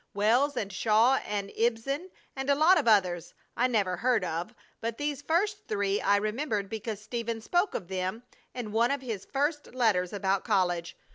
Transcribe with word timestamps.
Wells 0.15 0.57
and 0.57 0.73
Shaw 0.73 1.17
and 1.27 1.51
Ibsen, 1.55 2.09
and 2.35 2.49
a 2.49 2.55
lot 2.55 2.79
of 2.79 2.87
others 2.87 3.35
I 3.55 3.67
never 3.67 3.97
heard 3.97 4.23
of, 4.25 4.55
but 4.79 4.97
these 4.97 5.21
first 5.21 5.67
three 5.67 6.01
I 6.01 6.15
remembered 6.17 6.69
because 6.69 6.99
Stephen 6.99 7.39
spoke 7.39 7.75
of 7.75 7.87
them 7.87 8.23
in 8.55 8.71
one 8.71 8.89
of 8.89 9.01
his 9.01 9.27
first 9.31 9.75
letters 9.75 10.11
about 10.11 10.43
college. 10.43 10.97